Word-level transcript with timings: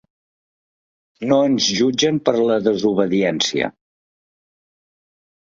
No 1.31 1.37
ens 1.49 1.67
jutgen 1.81 2.17
per 2.29 2.35
la 2.47 2.57
desobediència. 2.69 3.71